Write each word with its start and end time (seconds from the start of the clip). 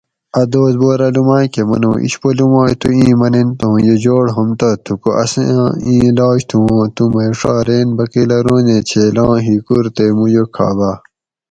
"اۤ 0.39 0.45
دوس 0.53 0.73
بورہ 0.81 1.09
لومائ 1.15 1.45
کہۤ 1.53 1.65
منو"" 1.69 1.91
اشپو 2.05 2.29
لومائ 2.37 2.71
تو 2.81 2.87
ایں 2.95 3.15
منینت 3.19 3.59
اوں 3.65 3.75
یہ 3.85 3.95
جوڑ 4.03 4.25
ہومتہ 4.35 4.69
تھوکو 4.83 5.09
اساں 5.21 5.67
ایں 5.87 6.01
علاج 6.09 6.39
تھو 6.49 6.57
ا 6.63 6.69
ُوں 6.71 6.85
تو 6.95 7.03
مئ 7.13 7.29
ڛا 7.39 7.55
رین 7.67 7.87
بقیل 7.97 8.29
اَ 8.35 8.39
روںزیں 8.45 8.81
چھیلاں 8.89 9.35
ھیکور 9.45 9.85
تے 9.95 10.05
موُیوُ 10.17 10.45
کھاۤباۤ" 10.55 10.95